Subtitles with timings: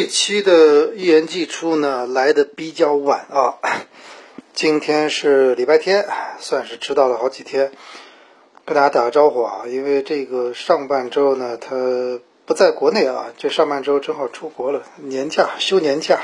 [0.00, 3.58] 这期的一言既出呢来的比较晚啊，
[4.54, 6.06] 今天是礼拜天，
[6.38, 7.72] 算是迟到了好几天，
[8.64, 16.20] 跟大家打个招呼啊，因为这个上半周呢他不在国内啊，这上半周正好出国了，年假休年假，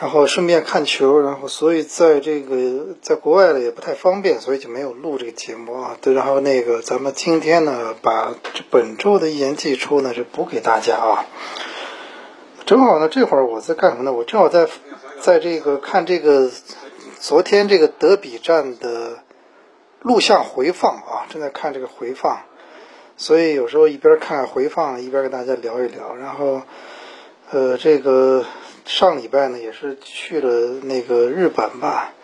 [0.00, 5.96] 然后顺便看球，然后所以在这个在国外呢也不太方便，所以就没有录这个节目啊。
[6.00, 11.26] 对，然后那个咱们今天呢把这本周的一言既出呢就补给大家啊。
[12.66, 14.12] 正好呢，这会儿我在干什么呢？
[14.12, 14.66] 我正好在，
[15.20, 16.50] 在这个看这个
[17.20, 19.20] 昨天这个德比战的
[20.02, 22.40] 录像回放啊，正在看这个回放，
[23.16, 26.16] 所以有时候一边看回放一边跟大家聊一聊。
[26.16, 26.62] 然后，
[27.52, 28.44] 呃，这个
[28.84, 32.14] 上礼拜呢也是去了那个日本吧，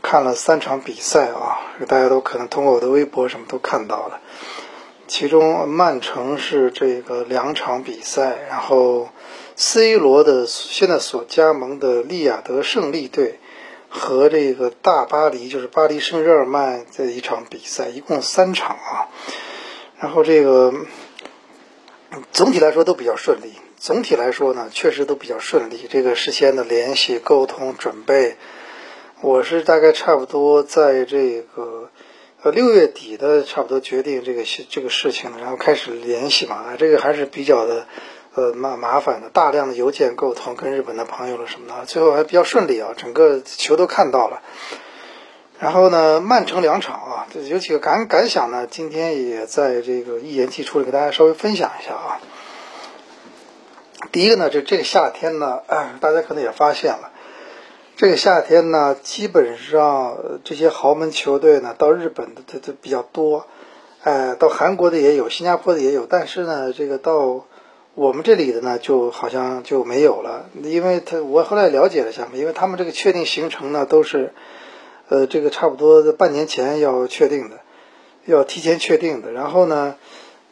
[0.00, 4.20] 看了三场比赛啊，大家都可能通过我的微博什么都看到了。
[5.06, 9.10] 其中曼城是这个两场比赛，然后。
[9.56, 13.38] C 罗的现在所加盟的利雅得胜利队
[13.88, 19.08] 和这个大巴黎，就是巴黎圣日耳曼这一场比赛，一共三场啊。
[20.00, 20.74] 然后这个
[22.32, 25.86] 总体来说都比较顺利，总体来说呢，确实都比较顺利。
[25.88, 28.36] 这个事先的联系、沟通、准备，
[29.20, 31.90] 我是大概差不多在这个
[32.42, 37.86] 呃六月底的差不多决定这个事这个事情，然后开始联系嘛，这个还是比较的。
[38.34, 44.42] 呃，麻麻烦的，大量的邮件沟通，跟日本的朋友了什么的，最后还比较顺利啊，整个球都看到了。
[45.60, 52.20] 然后呢，曼城两场啊，有几个感感想呢，今天也在这个一言既出里给大家稍微分享一下啊。
[54.10, 55.60] 第一个呢，就这个夏天呢，
[56.00, 57.12] 大家可能也发现了，
[57.96, 63.46] 这个夏天呢，基本上这些豪门球队呢，到日本的都都比较多，
[64.02, 67.46] 哎，到韩国的也有，新加坡的也有，但是呢，这个到
[67.96, 74.34] 我们这里的呢，就好像就没有了，因为他我后来了解了一下嘛，因为他们这个确定行程呢，都是，
[75.08, 77.60] 呃，这个差不多半年前要确定的，
[78.24, 79.30] 要提前确定的。
[79.30, 79.94] 然后呢，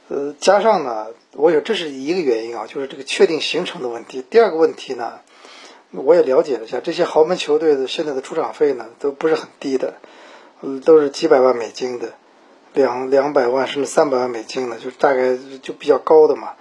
[0.07, 4.25] 呃，加上呢，我有这是一个原因啊，就是这个确定行程的问题。
[4.31, 5.15] 第二个问题呢，
[5.91, 9.95] 我也了解了一下，这些豪门球队的现在的出场费呢，都不是很低的，
[10.61, 12.13] 嗯，都是几百万美金的，
[12.73, 16.53] 两两百万甚至三百万美金的，就是大概就比较高的嘛。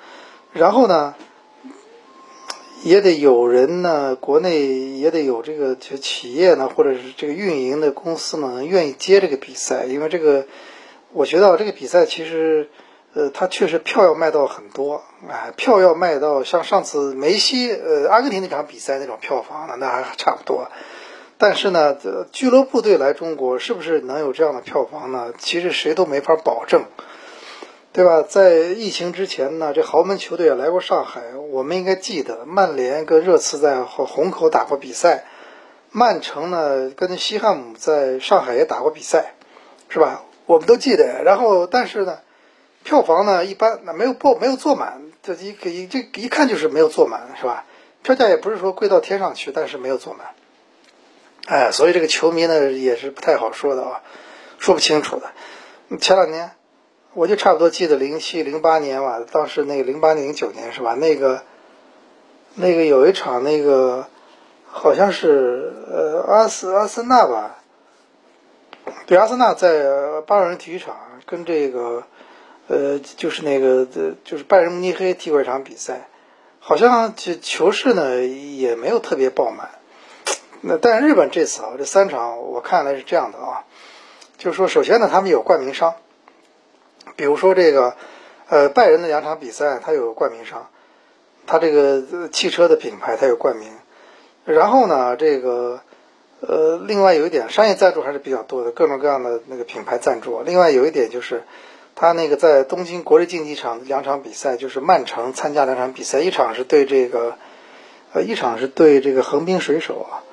[0.53, 1.16] 然后呢，
[2.84, 9.85] 也得有人呢，国内也得有这个企业呢，或者是这个运营的公司呢，愿意接这个比赛。
[9.85, 10.45] 因为这个，
[11.13, 12.69] 我觉得这个比赛其实，
[13.13, 20.67] 呃，它确实票要卖到很多，哎，票要卖到像上次梅西，呃，阿根廷那场比赛那种票房呢，那还差不多。
[21.38, 21.97] 但是呢，
[22.31, 25.31] 俱乐部队来中国是不是能有这样的票房呢？
[25.38, 26.84] 其实谁都没法保证。
[27.94, 28.22] 对吧？
[28.22, 31.35] 在疫情之前呢，这豪门球队也来过上海。
[31.50, 35.25] 我们应该记得，曼联跟热刺在虹口打过比赛，
[35.91, 39.34] 曼城呢跟西汉姆在上海也打过比赛，
[39.90, 40.24] 是吧？
[40.46, 41.22] 我们都记得。
[41.25, 42.19] 然后，但是呢，
[42.85, 47.66] 票房呢一般，那没有不没有坐满，这一一这一看就是没有坐满，是吧？
[48.03, 50.28] 票价也不是说贵到天上去，但是没有坐满。
[51.46, 54.02] 哎，所以这个球迷呢也是不太好说的啊，
[54.59, 55.29] 说不清楚的。
[56.00, 56.52] 前两年。
[57.13, 60.94] 我就差不多记得零七零八年吧，当时那个零八年零九年是吧？
[60.94, 61.44] 那个
[62.55, 64.07] 那个有一场那个
[64.66, 67.57] 好像是呃阿斯阿森纳吧，
[69.07, 72.03] 对阿森纳在巴尔人体育场跟这个
[72.67, 73.85] 呃就是那个
[74.23, 76.07] 就是拜仁慕尼黑踢过一场比赛，
[76.59, 79.69] 好像就球市呢也没有特别爆满。
[80.61, 83.66] 那但日本这次啊这三场我看来是这样的啊，
[84.37, 85.96] 就是说首先呢他们有冠名商。
[87.16, 87.96] 比如说这个，
[88.47, 90.69] 呃，拜仁的两场比赛，它有冠名商，
[91.47, 93.69] 它这个汽车的品牌它有冠名，
[94.46, 95.81] 然后呢，这个，
[96.41, 100.41] 呃，另外有一点商业赞助还是比较多的，各种各样的那个品牌赞助。
[100.41, 101.43] 另外有一点就是，
[101.96, 107.35] 它那个在东京国立竞技场两场比赛，就是曼城参加两场比赛，一场是对这个，
[108.14, 110.23] 呃，一场是对这个横滨水手啊，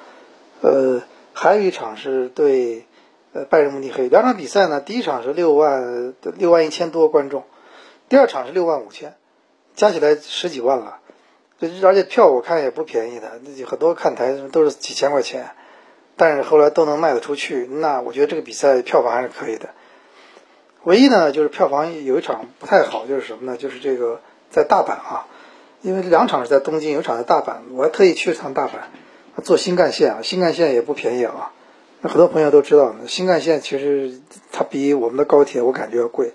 [0.62, 1.02] 呃，
[1.32, 2.84] 还有一场是对。
[3.32, 7.44] 呃，拜仁慕尼黑两场比赛呢，第一场是六万六万一千多观众，
[8.08, 9.14] 第二场是六万五千，
[9.74, 10.98] 加起来十几万了。
[11.82, 15.50] 而且票我看也不便宜的，很多看台都是几千块钱，
[16.16, 17.66] 但是后来都能卖得出去。
[17.66, 19.70] 那我觉得这个比赛票房还是可以的。
[20.84, 23.58] 唯一呢，就是票房有一场不太好，就是什么呢？
[23.58, 24.20] 就是这个
[24.50, 25.26] 在大阪啊，
[25.82, 31.52] 因为两场是在东京，有一场在大阪，我还特意去了趟大阪，坐新干线啊，新干线也不便宜啊。
[32.00, 34.20] 那很多朋友都知道，新干线其实
[34.52, 36.32] 它比我们的高铁我感觉要贵。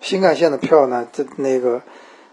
[0.00, 1.82] 新干线的票呢，这那个，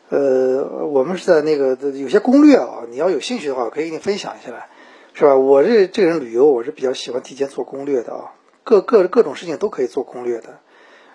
[0.09, 4.69] 呃，我们是在那个有些攻略啊，你要有兴趣的话，我可以给你分享一下来，
[5.13, 5.35] 是吧？
[5.35, 8.33] 我这这个人旅游，我是比较喜欢提前做攻略的啊，
[8.63, 10.59] 各各各种事情都可以做攻略的。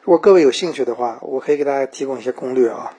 [0.02, 2.92] 如果各位有兴趣的话，我可以给大家提供一些攻略啊。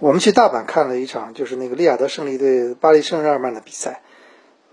[0.00, 4.02] 我们去大阪看了一场，就是那个利雅得胜利对巴黎圣日耳曼的比赛。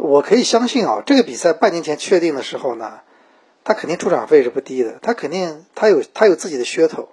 [0.03, 3.01] 我可以相信啊，这个比赛半年前确定的时候呢，
[3.63, 7.09] 他肯定出场费是不低的，他肯定他有他有自己的噱头。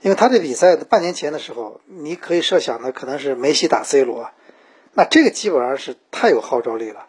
[0.00, 4.30] 因为他这比赛半年前的时候，你可以设想的可能是梅西打 C 罗，
[4.94, 7.08] 那这个基本上是太有号召力了，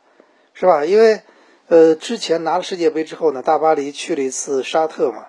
[0.53, 0.83] 是吧？
[0.83, 1.21] 因为，
[1.69, 5.27] 呃，之前拿了世界杯之后呢，大巴黎去了一次沙特嘛，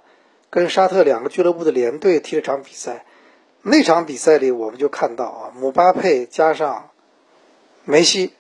[0.51, 3.05] 跟沙特两个俱乐部的联队踢了场比赛，
[3.63, 6.91] 那场比赛里我们就看到啊，姆巴佩加上
[7.85, 8.33] 梅西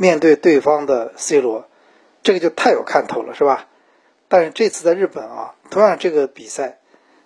[0.00, 1.68] 面对对方的 C 罗，
[2.22, 3.66] 这个就太有看头了，是吧？
[4.28, 6.78] 但是这次在日本啊，同样这个比赛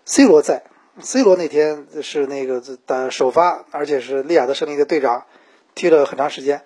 [0.04, 0.64] ，C 罗在。
[1.00, 5.24] C 罗那天是那个的首发，而且是利亚德胜利的队长，
[5.76, 6.62] 踢了很长时间，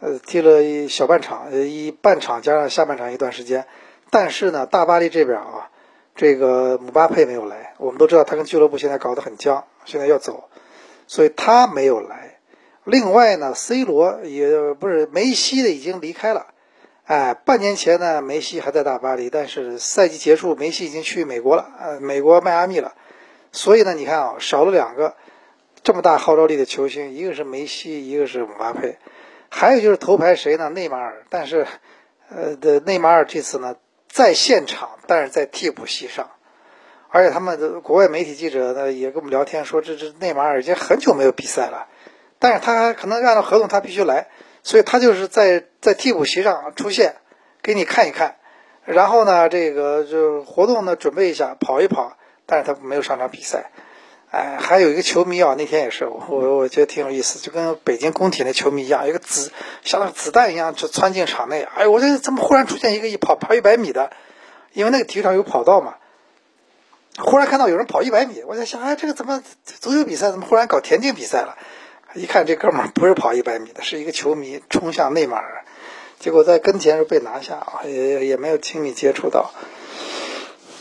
[0.00, 3.64] 呃，踢了一小半场，一半场加上下半场一段时间。
[4.10, 5.70] 但是呢，大巴黎这边啊，
[6.14, 7.72] 这个姆巴佩没有来。
[7.78, 10.50] 我们都知道他跟俱乐部现在搞得很僵，现在要走，
[11.06, 12.29] 所以他没有来。
[12.84, 16.46] 另外呢，C 罗也不是梅西的已经离开了，
[17.04, 22.94] 哎，半年前呢，梅西还在大巴黎，但是赛季结束，梅西已经去美国了，呃，美国迈阿密了。
[23.52, 25.16] 所以呢，你看啊，少了两个
[25.82, 28.96] 这么大号召力的球星，一个是梅西，一个是姆巴佩，
[29.48, 30.68] 还有就是头牌谁呢？
[30.68, 31.24] 内马尔。
[31.28, 31.66] 但是，
[32.30, 33.76] 呃，的内马尔这次呢
[34.08, 36.30] 在现场，但是在替补席上，
[37.08, 41.88] 而且他们的国外媒体记者呢也跟我们聊天说，这这内马尔已经很久没有比赛了，
[42.40, 44.26] 但是他可能按照合同他必须来，
[44.64, 47.14] 所以他就是在在替补席上出现，
[47.62, 48.34] 给你看一看，
[48.84, 52.16] 然后呢，这个就活动呢准备一下，跑一跑。
[52.52, 53.70] 但是他没有上场比赛，
[54.32, 56.18] 哎，还有一个球迷啊，那天也是我，
[56.58, 59.52] 我觉得挺有意思，就跟北京工体那球迷一样，一个子
[59.84, 64.10] 像子弹一样就窜进场内，哎，我这怎么忽然出现一个一跑跑一百米的？
[64.72, 65.94] 因为那个体育场有跑道嘛，
[67.18, 71.56] 忽然看到有人跑一百米，我在想，哎，这个怎么足球比赛怎么忽然搞田径比赛了？
[72.14, 75.64] 一看这哥们儿不是跑一百米的，是一个球迷冲向内马尔，
[76.18, 79.52] 结果在跟前就被拿下啊，也也没有亲密接触到。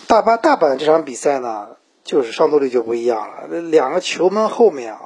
[0.08, 3.60] 大巴大阪这场比赛呢，就是上座率就不一样了。
[3.60, 5.02] 两个球门后面啊，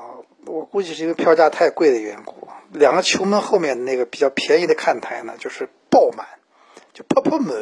[0.45, 6.25] 我估计是因为票价太贵的缘故，两个球门后面那个比较便宜的看台呢，就是爆满，
[6.93, 7.53] 就泡泡满。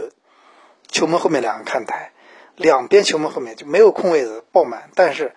[0.87, 2.11] 球门后面两个看台，
[2.57, 4.89] 两边球门后面就没有空位子，爆满。
[4.93, 5.31] 但是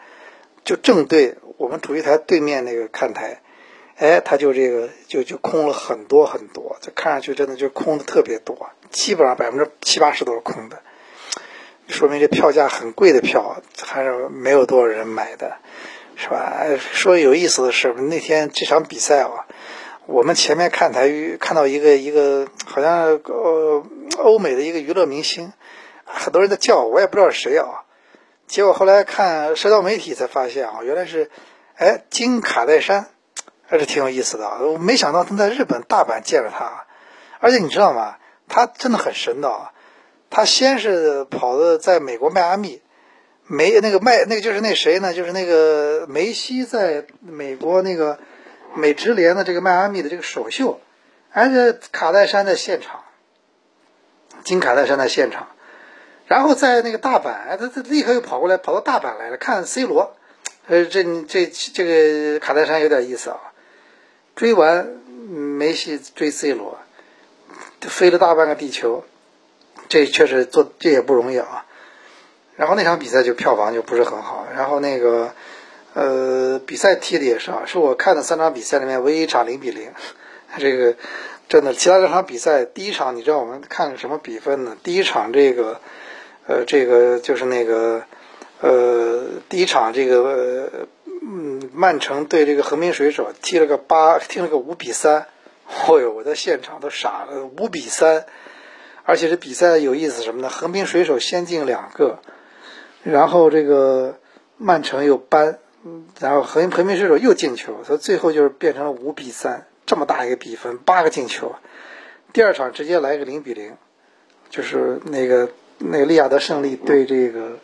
[0.64, 3.40] 就正对我们主席台对面那个看台，
[3.96, 10.82] 哎，它就这个就就空了很多很多，就看上去真的就空的特别多，基本上百分之七八十都是空的。
[11.88, 15.56] 说明这票价很贵的票还是没有多少人买的，
[16.16, 16.66] 是吧？
[16.92, 19.46] 说有意思的是，那天这场比赛啊，
[20.04, 23.82] 我们前面看台看到一个一个好像呃
[24.18, 25.52] 欧美的一个娱乐明星，
[26.04, 27.84] 很多人在叫，我也不知道是谁啊。
[28.46, 31.30] 结果后来看社交媒体才发现啊，原来是
[31.76, 33.06] 哎金卡戴珊，
[33.66, 34.48] 还是挺有意思的。
[34.60, 36.86] 我没想到他在日本大阪见了他，
[37.40, 38.16] 而且你知道吗？
[38.48, 39.70] 他真的很神的。
[40.30, 42.82] 他先是跑的在美国迈阿密，
[43.46, 45.14] 梅那个迈那个就是那谁呢？
[45.14, 48.18] 就是那个梅西在美国那个
[48.74, 50.80] 美职联的这个迈阿密的这个首秀，
[51.32, 53.04] 而且卡戴珊在现场，
[54.42, 55.48] 金卡戴珊在现场，
[56.26, 60.16] 然后在那个大阪，他他立刻又跑过来跑到大阪来了看 C 罗，
[60.66, 63.38] 呃，这这这个卡戴珊有点意思啊，
[64.34, 64.86] 追完
[65.28, 66.78] 梅西追 C 罗，
[67.80, 69.04] 飞了大半个地球。
[69.86, 71.66] 这确实做这也不容易啊，
[72.56, 75.34] 然后那场比赛就票房就不是很好，然后那个
[75.92, 79.92] 呃比赛踢的也是啊，是我看的三场比赛里面唯一一场零比零，
[80.56, 80.96] 这个
[81.50, 84.74] 真的，其他两场比赛第一场你知道我们看什么比分呢？
[84.82, 85.80] 第一场这个
[86.46, 88.04] 呃这个就是那个
[88.64, 90.86] 呃第一场这个
[91.22, 95.26] 嗯曼城对这个横滨水手踢了个八踢了个五比三，
[95.86, 98.26] 哦 呦我在现场都傻了，五比三。
[99.06, 100.48] 而且这比赛有意思什么呢？
[100.48, 102.20] 横滨水手先进两个，
[103.02, 104.18] 然后这个
[104.56, 105.58] 曼城又扳，
[106.20, 111.54] 然后横横滨水手又进球，所以最后就是变成了五比三，这么大一个比分，八个进球。
[112.32, 113.76] 第二场直接来个零比零，
[114.48, 117.58] 就是那个那个利亚德胜利对这个，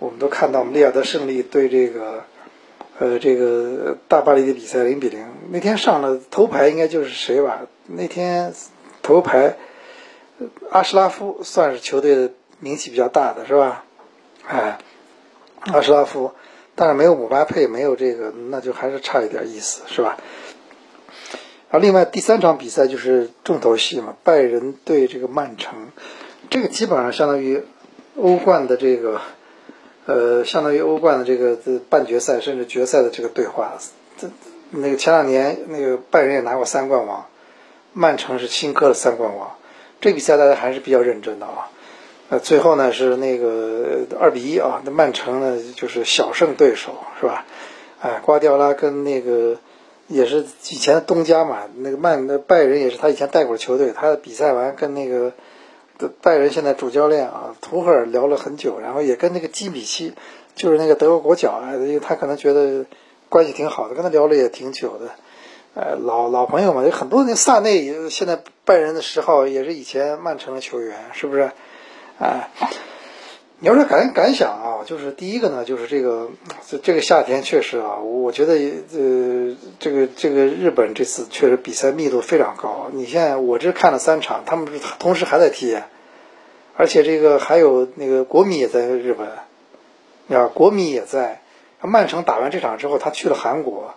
[0.00, 2.24] 我们都看到我们，利亚德胜利对这个，
[2.98, 5.24] 呃，这个大巴黎的比赛零比零。
[5.52, 7.60] 那天上了头牌应该就是谁吧？
[7.86, 8.52] 那天
[9.02, 9.56] 头牌。
[10.70, 12.30] 阿什拉夫算是球队的
[12.60, 13.84] 名气比较大的是吧？
[14.48, 14.78] 哎，
[15.66, 16.32] 阿什拉夫，
[16.74, 20.16] 但是没有姆巴佩，没有这个，那就还是差一点意思，是吧？
[21.70, 25.90] 然后另外第三场比赛就是重头戏嘛，拜仁对这个曼城，
[26.48, 27.62] 这个基本上相当于
[28.16, 29.20] 欧冠的这个，
[30.06, 31.56] 呃，相当于欧冠的这个
[31.88, 33.74] 半决赛甚至决赛的这个对话。
[34.18, 34.28] 这
[34.70, 37.26] 那个前两年那个拜仁也拿过三冠王，
[37.92, 39.56] 曼城是新科的三冠王，
[40.00, 41.70] 这比赛大家还是比较认真的啊。
[42.28, 47.44] 呃，最后呢是那个二比一啊，那曼城呢就是小胜对手是吧？
[48.00, 49.58] 哎，瓜迪奥拉跟那个。
[50.12, 53.92] 也是以前东家嘛，那个曼那拜仁也是他以前带过的球队。
[53.92, 55.32] 他的比赛完跟那个
[56.08, 60.14] 拜仁现在主教练啊图赫尔聊了很久，然后也跟那个基米希，
[60.54, 62.86] 就是那个德国国脚啊，因为他可能觉得
[63.28, 65.10] 关系挺好的，跟他聊了也挺久的。
[65.74, 71.50] 呃，老老朋友嘛，有很多那萨内现在拜仁的十号也是以前曼城的球员，是不是？
[72.18, 72.50] 哎。
[73.62, 76.30] 你要说感感想啊，就是第一个呢，就是这个
[76.66, 82.88] 这这个夏天确实啊，我觉得呃，这个这个日本这次确实比赛密度非常高。
[82.92, 84.66] 你现在我这看了三场，他们
[84.98, 85.76] 同时还在踢，
[86.74, 89.28] 而且这个还有那个国米也在日本，
[90.40, 91.42] 啊，国米也在。
[91.82, 93.94] 曼城打完这场之后，他去了韩国，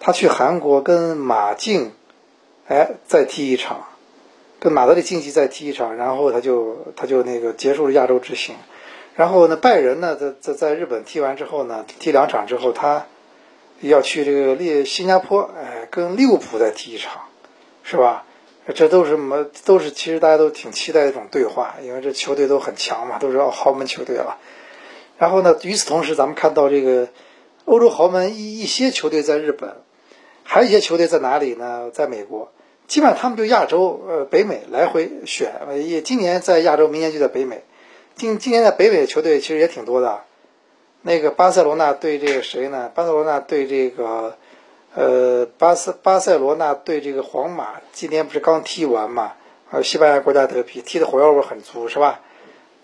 [0.00, 1.92] 他去韩国跟马竞，
[2.66, 3.86] 哎，再踢一场，
[4.58, 8.56] 跟马德里竞技再踢一场，然后他就他就那个结束了亚洲之行。
[9.16, 13.06] 然后呢，拜仁呢，在在在日本踢完之后呢，踢两场之后，他
[13.80, 17.22] 要去这个利新加坡，哎，跟利物浦再踢一场，
[17.82, 18.24] 是吧？
[18.74, 19.46] 这都是什么？
[19.64, 24.38] 都是其实大家都挺期待的一种对话，因为这球队都很强嘛，都是豪门球队了。
[25.18, 27.08] 然后呢，与此同时，咱们看到这个
[27.64, 29.76] 欧洲豪门一一些球队在日本，
[30.42, 31.90] 还有一些球队在哪里呢？
[31.90, 32.52] 在美国，
[32.86, 35.54] 基本上他们就亚洲呃北美来回选，
[35.88, 37.62] 也今年在亚洲，明年就在北美。
[38.16, 40.22] 今今年的北美球队其实也挺多的，
[41.02, 42.90] 那个巴塞罗那对这个谁呢？
[42.94, 44.38] 巴塞罗那对这个，
[44.94, 49.34] 呃，巴塞巴塞罗那对这个皇马，今天不是刚踢完嘛？
[49.68, 52.20] 还有，西班牙国家德比踢的火药味很足，是吧？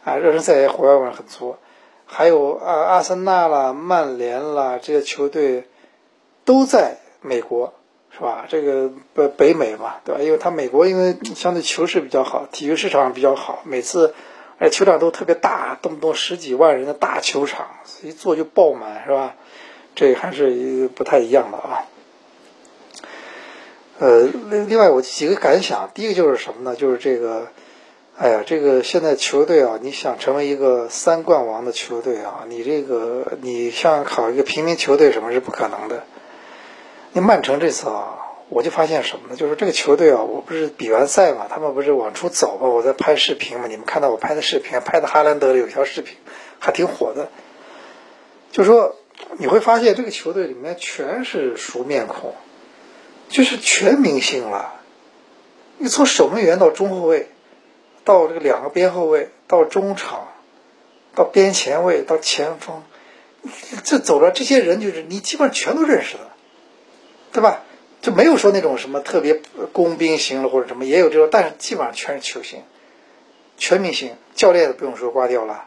[0.04, 1.56] 啊，热身赛也火药味很足。
[2.04, 5.66] 还有啊，阿森纳啦、曼联啦这些球队
[6.44, 7.72] 都在美国，
[8.10, 8.44] 是吧？
[8.50, 10.20] 这个北北美嘛，对吧？
[10.20, 14.12] 因为他美国因为相对球市比较好，体育市场比较好，每次。
[14.58, 17.66] 哎，球场都特别大，动不动十几万人的大球场，
[18.02, 19.34] 一坐就爆满，是吧？
[19.94, 21.84] 这还是不太一样的啊。
[23.98, 26.76] 呃，另另外我几个感想，第一个就是什么呢？
[26.76, 27.48] 就是这个，
[28.16, 36.04] 哎呀，这个现在球队啊，你想成为一个三冠王的球队啊，你这个你像考一个平民球队，什么是不可能的？
[37.12, 38.20] 你曼城这次啊。
[38.54, 39.36] 我就发现什么呢？
[39.36, 46.18] 就是这个球队啊，我不是比完赛嘛，他们不是往出走嘛，我在拍视频嘛，你们看到我拍的视频，拍的哈兰德的有条视频，
[46.58, 47.30] 还挺火的。
[48.50, 48.96] 就说
[49.38, 52.34] 你会发现这个球队里面全是熟面孔，
[53.30, 54.74] 就是全明星了。
[55.78, 57.30] 你从守门员到中后卫，
[58.04, 60.28] 到这个两个边后卫，到中场，
[61.14, 62.82] 到边前卫，到前锋，
[63.82, 66.30] 这走了这些人，就是你基本上全都认识的，
[67.32, 67.62] 对吧？
[68.02, 69.40] 就没有说那种什么特别
[69.72, 72.62] 工兵型了或者什么，也有这种，但是基本上全是球星，
[73.56, 75.66] 全明星，教练都不用说挂掉了，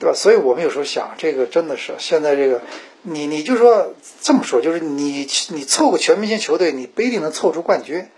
[0.00, 0.14] 对吧？
[0.14, 2.62] 所以我们有时候想，这个真的是现在这个，
[3.02, 8.08] 你你就说这么说，就是你你凑个全明星球队，你不一定能凑出冠军，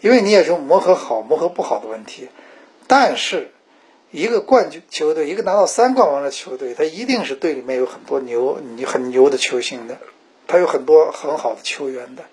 [0.00, 2.28] 因为你也是磨合好磨合不好的问题。
[2.86, 3.52] 但是
[4.10, 9.98] 一个冠军球队，一个拿到三冠王的球队，他一定是队里面有很多牛你很牛的球星的，
[10.46, 12.24] 他有很多很好的球员的。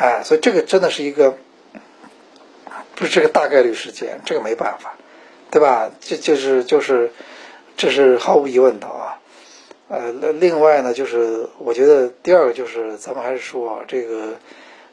[0.00, 1.36] 哎，所以这个真的是一个，
[2.94, 4.94] 不是这个大概率事件，这个没办法，
[5.50, 5.90] 对吧？
[6.00, 7.10] 这就是就是，
[7.76, 9.18] 这是毫无疑问的啊。
[9.88, 14.36] 呃，另外呢，就是我觉得第二个就是，咱们还是说这个，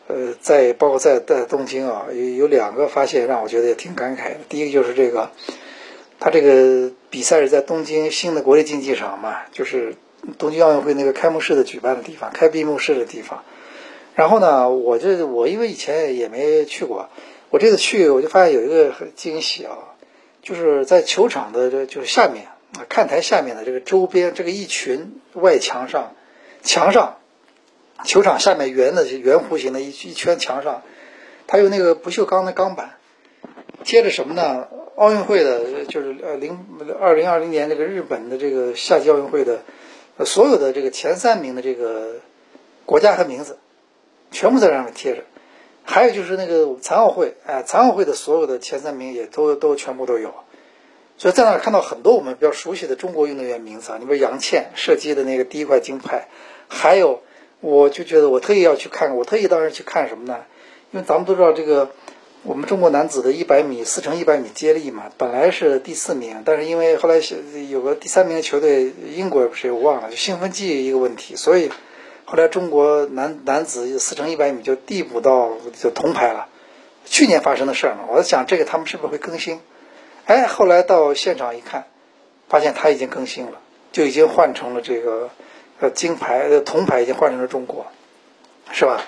[0.08, 4.40] 呃，在包括在在东京啊，有有两个发现让我觉得也挺感慨的。
[4.50, 5.30] 第一个就是这个，
[6.20, 9.94] 他这个比赛是在东京新的国立竞技场嘛，就是
[10.40, 13.44] 东京奥运会那个开幕式的举办的地方，开闭幕式的地方。
[14.15, 17.10] 然后呢，我这我因为以前也没去过，
[17.50, 19.77] 我这次去我就发现有一个惊喜啊，
[20.41, 22.45] 就是在球场的这就是下面
[22.77, 26.15] 啊看台下面的这个周边这个一群外墙上，
[26.63, 27.17] 墙上，
[28.05, 30.84] 球场下面圆的圆弧形的一一圈墙上，
[31.45, 32.91] 它有那个不锈钢的钢板，
[33.84, 34.67] 接着什么呢？
[34.95, 36.57] 奥运会的，就是呃零
[37.01, 39.60] 二零二零年这个日本的这个夏季奥运会的，
[40.24, 42.22] 所有的这个前三名的这个
[42.86, 43.57] 国家和名字。
[44.36, 45.24] 全部在上面贴着，
[45.86, 50.34] 还有就是那个残奥会，哎，残奥会的所有的前三名也都都全部都有，
[51.18, 56.27] 所以在那儿看到很多我们比较熟悉的中国运动员名字啊，你比如杨倩射击的那个第一块金牌，
[56.68, 57.22] 还有
[57.62, 60.39] 我就觉得我特意要去看，我特意当时去看什么呢？
[60.92, 61.92] 因为咱们都知道这个
[62.44, 67.22] 我们中国男子的一百米四乘一百米接力嘛，本来是第四名，但是因为后来
[67.70, 71.72] 有个第三名的球队英国不是我忘了，就兴奋剂一个问题，所以
[72.25, 76.48] 后来中国男男子四乘一百米就递补到就铜牌了。
[77.05, 79.62] 去年发生的事儿嘛，我在想这个他们是不是会更新？
[80.25, 81.86] 哎，后来到现场一看，
[82.50, 83.60] 发现他已经更新了，
[83.91, 85.29] 就已经换成了这个
[85.79, 87.86] 呃金牌的铜牌已经换成了中国，
[88.72, 89.03] 是吧？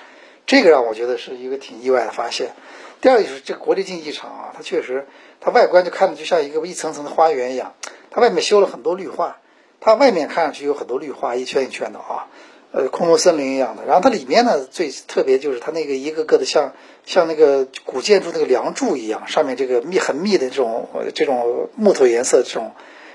[0.46, 2.52] 这个让我觉得是一个挺意外的发现。
[3.00, 5.08] 第二就是这个国立竞技场啊，它确实
[5.40, 7.74] 它外观就看着就像一个一层层的花园一样，
[8.12, 9.38] 它外面修了很多绿化，
[9.80, 12.28] 它外面看上去有很多绿化一圈一圈的啊。
[12.70, 16.74] 呃，空中森林一样的，然后它里面呢最特别就是它那个一个个的像
[17.06, 22.72] 像那个古建筑那个梁柱一样，上面这个密很密的这种这种木头颜色这种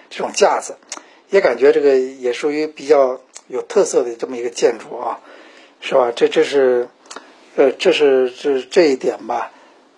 [0.10, 0.78] 这种架子，
[1.30, 5.20] 也感觉这个也属于比较有特色的这么一个建筑啊，
[5.82, 6.12] 是吧？
[6.16, 6.88] 这这是
[7.56, 9.52] 呃这是这这一点吧，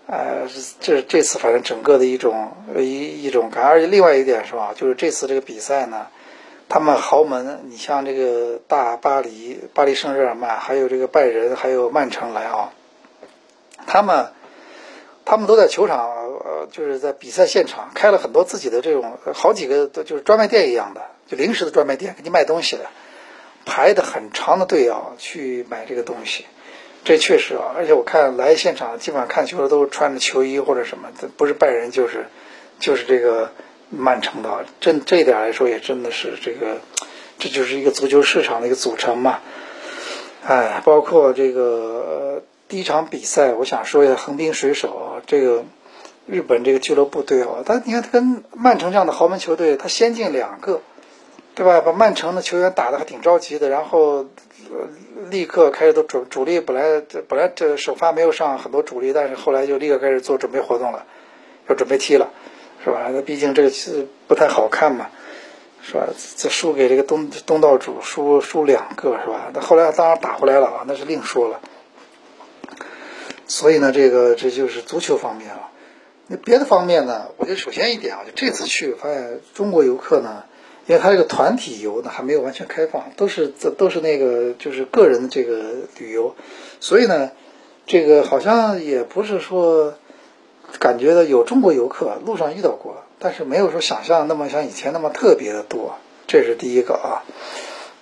[0.08, 0.50] 呃
[0.82, 6.08] 这这次反正整个的一种一一种感，而且另外一点是吧，就是这次这个比赛呢。
[6.68, 12.74] 他们豪门，你像这个大巴黎、巴黎圣日耳曼，还有这个拜仁，还有曼城来啊，
[13.86, 14.34] 他们，
[15.26, 22.88] 他们都在球场，呃，就是在比赛现场开了很多自己的这种好几个，就是专卖店一样的，就临时的专卖店，给你卖东西的，
[23.66, 26.46] 排的很长的队啊，去买这个东西，
[27.04, 32.26] 这确实啊，而且我看来现场基本上看球的都是穿着球衣或者什么，不是拜仁就是，
[32.80, 33.52] 就是这个。
[33.90, 36.78] 曼城的这这一点来说，也真的是这个，
[37.40, 39.40] 这就是一个足球市场的一个组成嘛。
[40.46, 45.64] 哎，包括这个第一场比赛，我想说一下横滨水手这个
[46.28, 50.82] 日本这个俱乐部队哦，他你看他跟曼城这样的豪门球队，他先进两个，
[51.56, 51.82] 对吧？
[51.82, 54.26] 把曼城的球员打得还挺着急的，然后
[55.30, 61.06] 立刻开始都主主力本来本来这首发没有上很多主力，但是后来就立刻开始做准备活动了，
[61.70, 62.30] 要准备踢了。
[62.86, 63.10] 是吧？
[63.12, 65.10] 那毕竟这个是不太好看嘛，
[65.82, 66.06] 是吧？
[66.38, 69.50] 这输给这个东东道主，输输两个，是吧？
[69.52, 71.60] 那后来当然打回来了啊，那是另说了。
[73.48, 75.72] 所以呢，这个这就是足球方面啊。
[76.28, 77.30] 那别的方面呢？
[77.38, 80.44] 我觉得首先一点啊，就这次去发现中国游客呢，
[80.86, 86.36] 因为他这个团体游呢还没有完全开放，都是这都是那个就是个人的这个旅游，
[86.80, 87.32] 所以呢，
[87.88, 89.96] 这个好像也不是说。
[90.80, 95.96] 感觉到有中国游客路上遇到过，但是没有说想象那么像以前那么特别的多，
[96.28, 97.24] 这是第一个啊。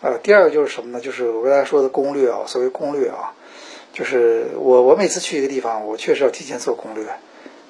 [0.01, 0.99] 呃，第二个就是什么呢？
[0.99, 3.33] 就是我跟大家说的攻略啊，所谓攻略啊，
[3.93, 7.05] 就是我我每次去一个地方，我确实要提前做攻略，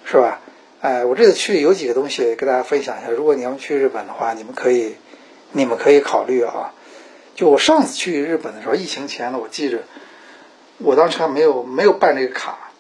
[0.04, 0.40] 是吧？
[0.82, 3.12] 哎，我这次去有几个东西跟大家分享一下。
[3.12, 4.96] 如果你要去日本的话，你们可以
[5.52, 6.74] 你们可以考虑啊。
[7.36, 9.84] 就我上次去日本的时候，疫情前呢，我记着
[10.80, 12.72] 我当时还没有没有办这个卡。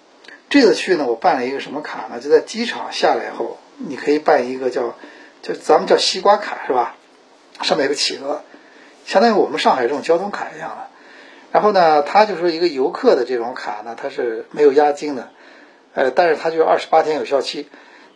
[0.54, 2.20] 这次去呢，我办了一个什么卡呢？
[2.20, 4.94] 就在机场下来以后，你可以办一个叫，
[5.42, 6.96] 就咱们叫西瓜卡是吧？
[7.63, 8.44] 上面有个企鹅，
[9.04, 10.89] 相当于我们上海这种交通卡一样的。
[11.52, 15.30] 然后呢，它就是一个游客的这种卡呢，它是没有押金的，
[15.96, 17.68] 呃，但是它就二十八天有效期。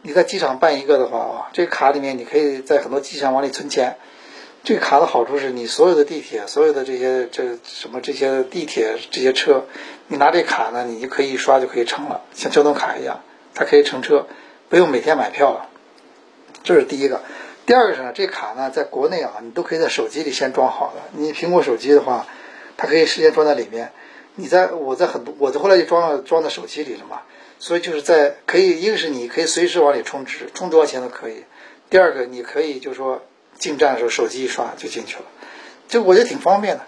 [0.03, 3.97] 你在机场办一个的话啊，这个卡里面你可以在很多机场往里存钱。
[4.67, 9.63] 这个卡的好处是你所有的地铁、所有的这些这什么这些地铁这些车，
[10.07, 13.21] 你拿这卡呢，你就可以一刷就可以乘了，像交通卡一样，
[13.53, 14.27] 它可以乘车，
[14.67, 15.69] 不用每天买票了。
[16.63, 17.21] 这是第一个。
[17.65, 21.01] 第二个是呢，这卡呢，在国内啊，你都可以在手机里先装好的。
[21.13, 22.27] 你苹果手机的话，
[22.75, 23.93] 它可以事先装在里面。
[24.35, 27.21] 你在我在很多，我后来就装了装在手机里了嘛。
[27.57, 31.45] 所以就是在可以，一个是你可以随时往里充值，充多少钱都可以。
[31.89, 33.23] 第二个，你可以就是说。
[33.57, 35.25] 进站的时候，手机一刷就进去了，
[35.87, 36.83] 这我觉得挺方便的。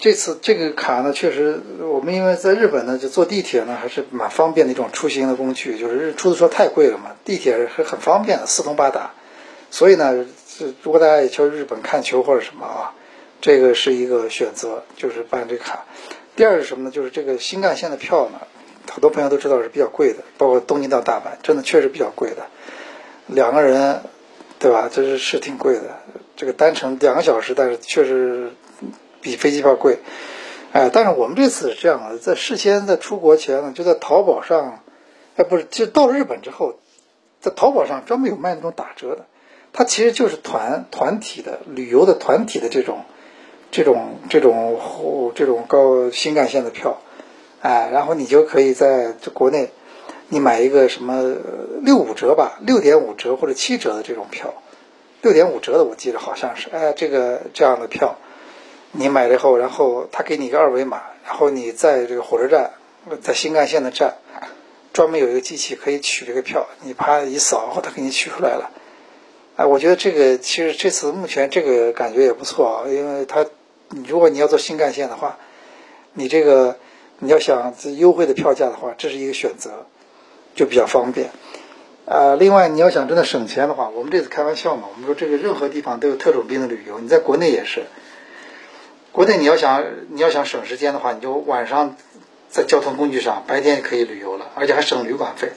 [0.00, 5.78] 这次这个卡呢，确实我们因为在日本呢，就坐地铁呢还是蛮方便的一种出行的工具。
[5.78, 9.12] 就是日出租车太贵了嘛，地铁是很方便的，四通八达。
[9.70, 10.26] 所以呢，
[10.82, 12.94] 如果大家也去日本看球或者什么啊，
[13.40, 15.84] 这个是一个选择，就是办这卡。
[16.36, 16.90] 第二是什么呢？
[16.92, 18.40] 就是这个新干线的票呢，
[18.90, 22.46] 很多朋友都知道是比较贵的，包括东京到大阪，真的确实比较贵的，
[23.26, 24.02] 两个人。
[24.58, 24.90] 对吧？
[24.92, 26.00] 这是是挺贵的，
[26.36, 28.50] 这个单程两个小时，但是确实
[29.20, 29.98] 比飞机票贵。
[30.72, 34.80] 哎，但是我们这次是这样的，在事先在出国前呢，就在淘宝上，
[35.36, 36.74] 哎，不是，就到日本之后，
[37.40, 39.26] 在淘宝上专门有卖那种打折的，
[39.72, 43.04] 它其实就是团团体的旅游的团体的这种
[43.70, 46.98] 这种这种这种高新干线的票，
[47.62, 49.70] 哎，然后你就可以在这国内
[50.28, 51.36] 你买一个什么
[51.82, 54.54] 六五折吧，六点五折或者七折的这种票，
[55.22, 58.16] 六点五折的我记得好像是，哎，这个这样的票，
[58.92, 62.72] 你买了以后，然后他给你一个二维码，然后你在这个火车站，
[63.22, 64.16] 在新干线的站，
[64.92, 68.70] 专门有一个机器可以取这个票，你啪一扫，然后他给你取出来了。
[69.56, 73.46] 哎，我觉得这个其实这次目前这个感觉也不错啊，因为他，
[74.06, 75.38] 如果你要坐新干线的话，
[76.12, 76.76] 你这个
[77.18, 79.86] 你要想优惠的票价的话，这是一个选择，
[80.58, 81.30] 就比较方便。
[82.04, 87.84] 啊，另外你要想真的省钱的话，我们这次开玩笑嘛，我们说这个任何地方都有特种兵的旅游，你在国内也是，
[89.12, 91.96] 国内你要想你要想省时间的话，你就晚上
[92.48, 95.52] 在交通工具上，白天可以旅游了，而且还省旅馆费。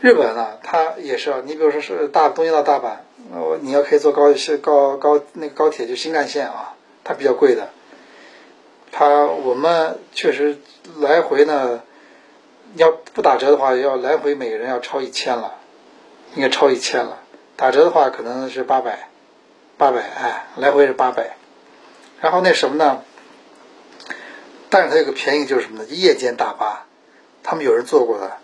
[0.00, 3.04] 日本呢，它也是啊，你比如说是大东京到大阪。
[3.32, 7.70] 我你要可以坐高高高那个高铁就新干线啊，它比较贵的。
[8.92, 10.58] 它我们确实
[11.00, 11.80] 来回呢，
[12.76, 15.54] 要不打折的话，要来回每个人要超一千了，
[16.34, 17.20] 应该超一千了。
[17.56, 19.08] 打折的话可能是八百，
[19.76, 21.36] 八百哎，来回是八百。
[22.20, 23.02] 然后那什么呢？
[24.70, 25.84] 但是它有个便宜就是什么呢？
[25.88, 26.86] 夜间大巴，
[27.42, 28.38] 他们有人坐过的，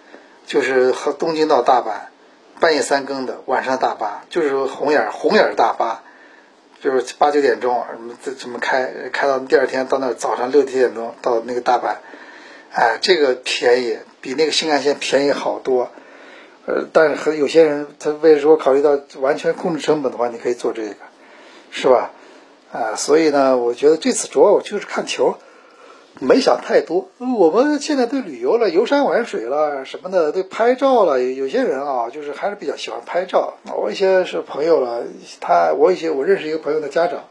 [0.46, 2.08] 就是和东京到大阪。
[2.60, 6.02] 半夜三更的晚上大巴，就是红眼红眼大巴，
[6.82, 11.96] 就是八九点钟什么这怎么开开到第二天到那早上六七点钟到那个大阪，
[12.70, 15.90] 哎，这个便宜比那个新干线便宜好多，
[16.66, 20.94] 呃，但是和有些人他为如果考虑到完全控制成本的话，你可以做这个，
[21.70, 22.10] 是吧？
[22.72, 25.36] 啊，所以呢，我觉得这次主要我就是看球。
[26.22, 31.22] 没想太多，我们现在对旅游了、游山玩水了什么的，对拍照了。
[31.22, 33.54] 有些人啊，就是还是比较喜欢拍照。
[33.74, 35.04] 我一些是朋友了，
[35.40, 37.24] 他我一些我认识一个朋友的家长，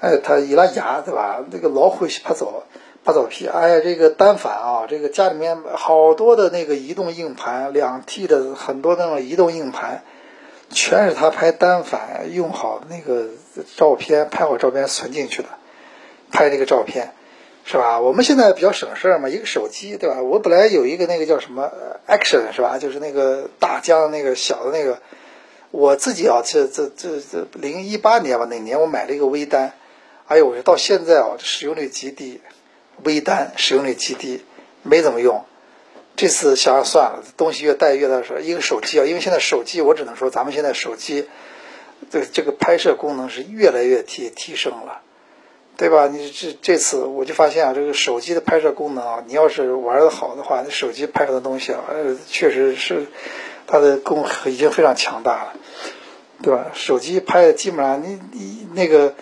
[0.00, 1.44] 哎，他一拉牙对吧？
[1.52, 2.64] 那个老会拍照，
[3.08, 3.50] 拍照片。
[3.50, 10.02] 哎呀，这个单反啊，这个家里面好多的那个移动硬盘，两 T 的很多那种移动硬盘，
[10.70, 13.28] 全是他拍单反用好的那个
[13.76, 15.48] 照片，拍好照片存进去的，
[16.30, 17.14] 拍这个照片。
[17.70, 18.00] 是吧？
[18.00, 20.22] 我们现在比较省事儿嘛，一个手机，对吧？
[20.22, 21.70] 我本来有一个那个叫什么
[22.06, 22.78] Action，是吧？
[22.78, 25.00] 就是那个大疆那个小的那个，
[25.70, 29.74] 我自己啊，这这这这零一八年吧，那年我买了一个微单，
[30.28, 32.40] 哎呦，我说到现在啊，使用率极低，
[33.04, 34.44] 微单使用率极低，
[34.82, 35.44] 没怎么用。
[36.16, 41.26] 这次想想算了，东西越带越大，说一个手机啊，因为现在手机，我只能说咱们现在手机，
[42.10, 45.02] 这这个拍摄功能是越来越提提升了。
[45.76, 46.08] 对吧？
[46.08, 53.06] 你这这次我就发现啊，这个手机的拍摄功能啊，你要是玩的好的话，那手机拍出的东西啊，呃，确实是
[53.68, 55.52] 它的功已经非常强大了，
[56.42, 56.72] 对吧？
[56.74, 59.14] 手机拍的基本上，你你那个，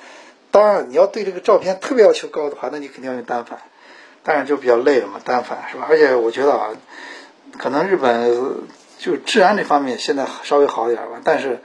[0.56, 3.58] 当然你要对这个照片特别要求高的话，那你肯定要用单反，
[4.22, 5.86] 当然就比较累了嘛，单反是吧？
[5.90, 6.70] 而且我觉得啊，
[7.58, 8.66] 可能日本
[8.98, 11.60] 就治安这方面现在稍微好一点吧，但是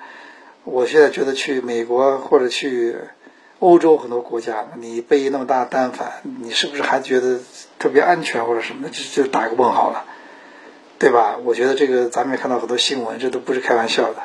[0.65, 2.97] 我现在觉得去美国或者去。
[3.61, 7.39] 欧洲很多国家，你背那么大单反，你是不是还觉得
[7.77, 8.89] 特别安全或者什么的？
[8.89, 10.03] 就就打个问号了，
[10.97, 11.37] 对吧？
[11.45, 14.23] 我觉得这个咱们也看到很多新闻，这都不是开玩笑的。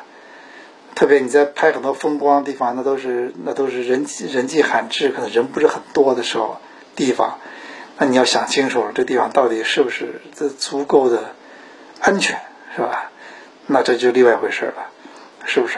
[0.97, 6.57] 特别你在拍很多风光地方，那都是那都是人人迹罕至，可能人不是很多的时候
[6.95, 7.37] 地方，
[7.99, 11.35] 那你要想清楚了，这地方到底是不是这足够的
[12.01, 12.41] 安全，
[12.75, 13.11] 是吧？
[13.67, 14.89] 那这就另外一回事了，
[15.45, 15.77] 是不是？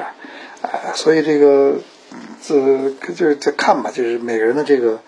[0.62, 1.75] 啊，所以这个。
[2.41, 5.01] 这就是在看吧，就是每个人的这个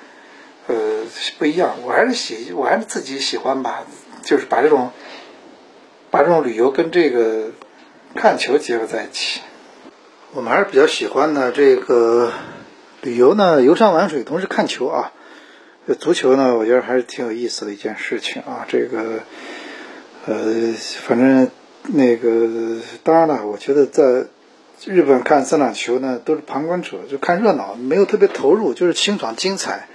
[0.68, 1.04] 呃
[1.40, 1.78] 不一样。
[1.84, 3.86] 我还是喜，我还是自己喜欢吧，
[4.22, 4.92] 就是把这种
[6.12, 7.52] 把这种旅游跟这个
[8.14, 9.40] 看球结合在一起。
[10.34, 12.32] 我们还是比较喜欢呢这个
[13.02, 15.12] 旅游呢，游山玩水，同时看球啊。
[16.00, 18.66] 足球呢，我觉得还是挺有意思的一件事情啊。
[18.68, 19.20] 这个
[20.26, 20.74] 呃，
[21.06, 21.50] 反正
[21.88, 24.28] 那个当然了，我觉得在。
[24.84, 29.88] 日本看三场球呢，都是旁观者，就看热闹，没有特别投入，就是欣赏精彩。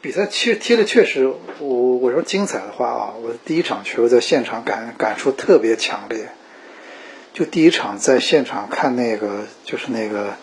[0.00, 1.26] 比赛其实踢的确实，
[1.58, 6.28] 我我说精彩的话啊，我第一场球在现场感感触特别强烈。
[7.32, 10.34] 就第一场在现场看那个，就是那个，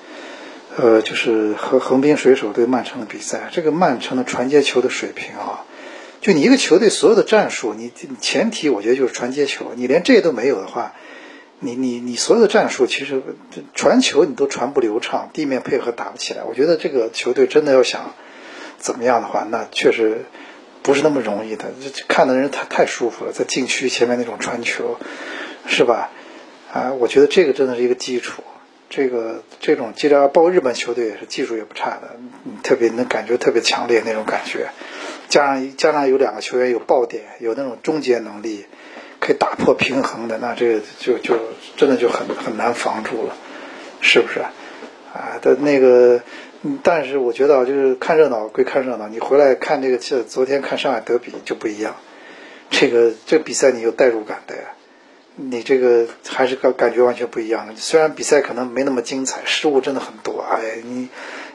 [0.77, 5.65] 呃，就是和横滨水手对曼城的比赛，这个曼城的传接球的水平啊，
[6.21, 10.93] 就你一个球队所有的战术，你前提我觉得就是传接球，你连这都没有的话。
[11.61, 13.21] 你你你所有的战术其实
[13.75, 16.45] 传球你都传不流畅，地面配合打不起来。
[16.45, 18.13] 我觉得这个球队真的要想
[18.77, 20.23] 怎么样的话，那确实
[20.83, 21.73] 不是那么容易的。
[22.07, 24.97] 看的人太太舒服了，在禁区前面那种传球，
[25.67, 26.11] 是吧？
[26.71, 28.43] 啊，我觉得这个真的是一个基础。
[28.89, 32.17] 这个这种接着包括日本球队也是技术也不差的，
[32.63, 34.69] 特别能感觉特别强烈那种感觉。
[35.27, 38.65] 加上加上有两个球员有爆点，有那种终结能力。
[39.21, 41.37] 可以打破平衡的，那这个就就
[41.75, 43.35] 真的就很很难防住了，
[43.99, 44.39] 是不是？
[44.39, 46.21] 啊，的那个，
[46.83, 51.97] 但是我觉得啊，就是看热闹归看热闹，你回来看这个，昨天看上海德比就不一样，
[52.69, 54.61] 这个这个比赛你有代入感的呀。
[55.41, 57.73] 你这个还是感感觉完全不一样的。
[57.77, 60.41] 虽然比赛可能没那么精彩，失误真的很多。
[60.41, 61.07] 哎，你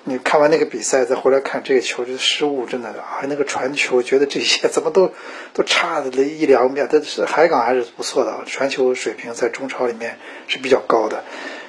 [0.05, 5.13] 你看完那个比赛再回来看这个球，这失误真的啊，那个传球，觉得这些 怎么都
[5.53, 6.89] 都差的一两秒。
[6.91, 10.19] 但是海港还是不错的，传球水平在中超里面
[10.49, 11.23] 是比较高的，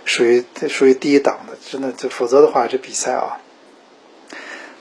[0.06, 1.58] 属于属于第一档的。
[1.70, 3.42] 真的，这否则的话，这比赛啊。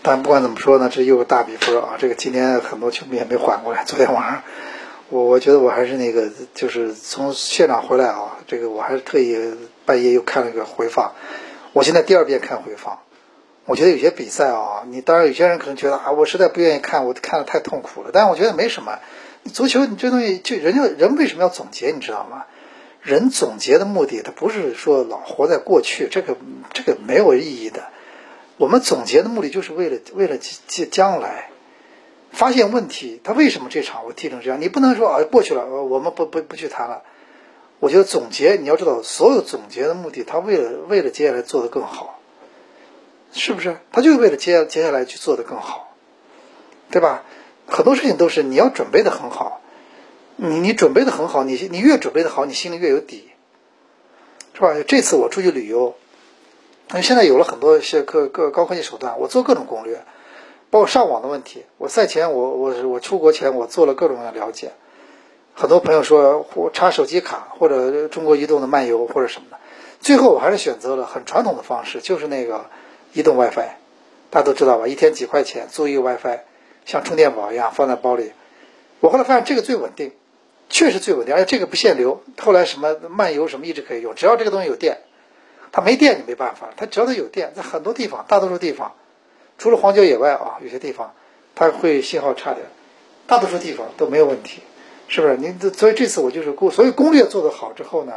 [0.02, 1.96] 但不管怎么说呢，这又个大比分啊。
[1.98, 4.42] 这个今天很多球迷也没缓过来，昨天晚上。
[5.10, 9.36] 我我觉得我还是那个，就是从现场回来啊，这个我还是特意
[9.84, 11.12] 半夜又看了个回放。
[11.72, 13.00] 我现在第二遍看回放，
[13.66, 18.10] 我觉得有些比赛啊，你当然有些人可能觉得啊，我实在不愿意看，我看的太痛苦了。
[18.12, 18.98] 但是我觉得没什么，
[19.52, 22.46] 足球你这东西就人家人为什么要总结，你知道吗？
[23.02, 26.36] 人总结的目的，他不是说老活在过去，这个
[26.72, 27.84] 这个没有意义的。
[28.56, 31.50] 我们总结的目的就是为了为了将将来。
[32.34, 34.60] 发现问题，他为什么这场我踢成这样？
[34.60, 37.02] 你不能说啊，过去了，我们不不不去谈了。
[37.80, 42.20] 我觉得总结，你要知道，所有总结的目的，他为了为了接下来做得更好，
[43.32, 43.78] 是不是？
[43.92, 45.94] 他就是为了接接下来去做得更好，
[46.90, 47.24] 对吧？
[47.66, 49.60] 很多事情都是你要准备的很好，
[50.36, 53.30] 你你准备的很好，你你越准备的好，你心里越有底，
[54.54, 54.74] 是吧？
[54.86, 55.94] 这次我出去旅游，
[56.90, 60.04] 那现在有了很多一些各各高科技手段，我做各种攻略。
[60.74, 64.72] 包括上网的问题，我赛前我我我出国前我做了各种的了解，
[65.54, 69.58] 很多朋友说我插手机卡或者中国移动的漫游或者什么的，
[70.00, 72.64] 最后我还是选择了很传统的方式，就是那个
[73.12, 73.68] 移动 WiFi，
[74.30, 74.88] 大家都知道吧？
[74.88, 76.40] 一天几块钱租一个 WiFi，
[76.84, 78.32] 像充电宝一样放在包里。
[78.98, 80.10] 我后来发现这个最稳定，
[80.68, 82.20] 确实最稳定，而且这个不限流。
[82.40, 85.02] 后来什么漫游什么一直可以用，只要这个东西有电，
[85.70, 86.70] 它没电就没办法。
[86.76, 88.94] 它只要它有电，在很多地方，大多数地方。
[89.64, 91.14] 除了荒郊野外啊，有些地方
[91.54, 92.66] 它会信号差点，
[93.26, 94.60] 大多数地方都没有问题，
[95.08, 95.38] 是不是？
[95.38, 98.12] 你所以这次我就是攻，所以攻略做得好之后呢，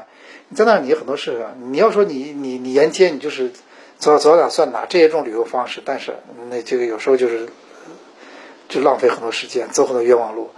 [0.49, 3.53] 你在那儿你很多事啊，你要说你你你沿街你就是
[3.97, 6.15] 走走哪算哪这些种旅游方式，但是
[6.49, 7.47] 那这个有时候就是
[8.67, 10.49] 就浪费很多时间，走很多冤枉路。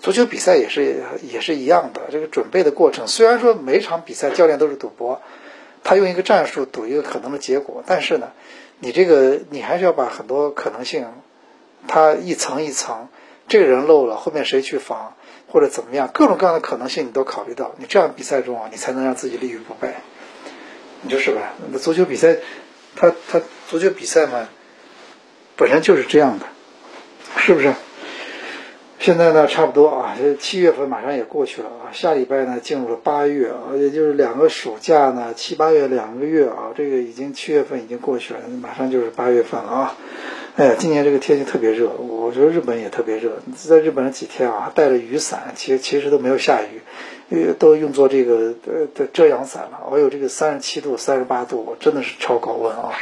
[0.00, 5.20] 足球比赛也是也是一样的，这个准备的过程虽然说每场比赛教练都是赌博，
[5.82, 8.30] 他用一个战术赌一个可能的结果，但是呢。
[8.80, 11.06] 你这个，你还是要把很多可能性，
[11.86, 13.08] 它一层一层，
[13.48, 15.14] 这个人漏了，后面谁去防，
[15.48, 20.02] 或者怎么样，各种各样的可能性你都考虑到，你这样比赛中啊，你才能让自己立于不败，
[21.02, 21.54] 你说是吧？
[21.72, 22.36] 那足球比赛，
[22.94, 24.48] 他他足球比赛嘛，
[25.56, 26.46] 本身就是这样的，
[27.36, 27.74] 是不是？
[29.08, 39.96] 现在呢，差不多啊，这七月份马上也过去了啊，下礼拜呢进入了八月啊，也就是两个暑假呢，七八月两个月啊，这个已经七月份已经过去了，马上就是八月份了啊。
[40.56, 43.38] 哎呀，今年这个天气特别热，我觉得日本也特别热。
[43.56, 46.60] 在日本这几天啊，带着雨伞，其实其实都没有下
[47.30, 48.52] 雨，都用作这个
[49.14, 49.88] 遮阳伞了。
[49.90, 52.92] 我有这个三十七度、三十八度，真的是超高温啊。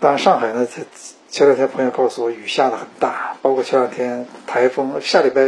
[0.00, 0.66] 当然上海呢，
[1.32, 5.46] 前两天朋友告诉我，雨下的很大，包括前两天台风，下礼拜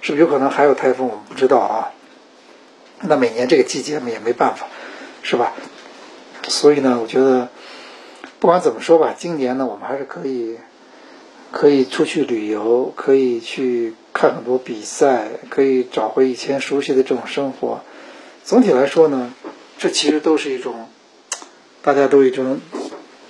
[0.00, 1.06] 是不是有可能还有台风？
[1.06, 1.92] 我们不知道啊。
[3.02, 4.66] 那每年这个季节嘛，也没办法，
[5.22, 5.52] 是吧？
[6.48, 7.48] 所以呢，我觉得
[8.40, 10.58] 不管怎么说吧，今年呢，我们还是可以
[11.52, 17.82] 可以出去旅游，可以去看很多比赛，可以找回以前熟悉的这种生活。
[18.42, 19.32] 总体来说呢，
[19.78, 20.88] 这其实都是一种
[21.82, 22.60] 大家都一种。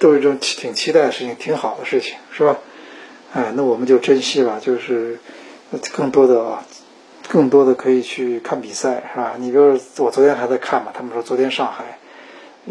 [0.01, 2.57] 都是一种挺期待的事情，挺好的事情，是吧？
[3.35, 5.21] 哎，那我们就珍惜吧，就是
[5.93, 6.65] 更多的啊，
[7.29, 9.35] 更多的可以去看比赛，是吧？
[9.39, 11.99] 你比如我昨天还在看嘛，他们说昨天上海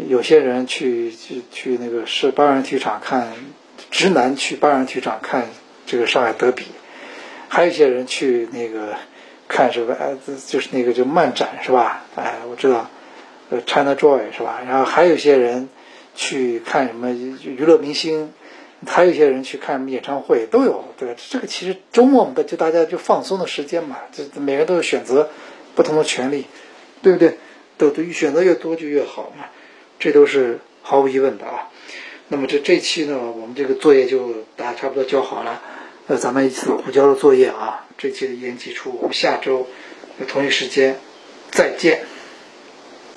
[0.08, 3.32] 有些人去去去那个是八人体育场看
[3.90, 5.46] 直男去八人体育场看
[5.86, 6.66] 这个上海德比，
[7.48, 8.96] 还有一些人去那个
[9.46, 12.04] 看什么呃，就是那个就漫展是吧？
[12.16, 12.90] 哎，我知道，
[13.50, 14.60] 呃，China Joy 是吧？
[14.68, 15.68] 然后还有一些人。
[16.14, 18.32] 去看什么娱乐明星，
[18.86, 21.14] 还有一些人去看什么演唱会都有，对？
[21.30, 25.30] 这个其实周末嘛，就大家就放松的时间嘛，这每个人都有选择
[25.74, 26.46] 不同的权利，
[27.02, 27.38] 对不对？
[27.78, 29.46] 都都选择越多就越好嘛，
[29.98, 31.70] 这都是毫无疑问的啊。
[32.28, 35.62] 那么这这期呢，我们这个作业就大家差不多交好了，
[36.06, 39.66] 那咱们一起补交的作业啊，这期的研习出，我们下周
[40.28, 40.98] 同一时间
[41.50, 42.04] 再见。